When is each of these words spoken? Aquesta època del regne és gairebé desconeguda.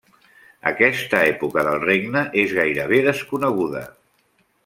Aquesta 0.69 1.19
època 1.33 1.65
del 1.67 1.77
regne 1.83 2.25
és 2.45 2.57
gairebé 2.61 3.03
desconeguda. 3.09 3.87